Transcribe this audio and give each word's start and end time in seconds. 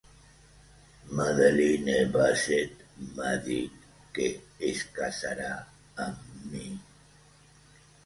Madeline 1.19 1.97
Bassett 2.15 2.79
m'ha 3.03 3.35
dit 3.51 3.87
que 4.19 4.33
es 4.73 4.83
casarà 4.99 5.55
amb 6.11 6.37
mi! 6.53 6.69